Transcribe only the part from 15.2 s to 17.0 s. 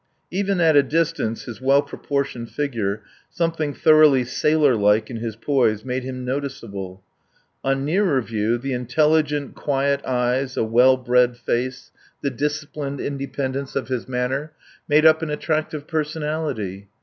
an attractive personality.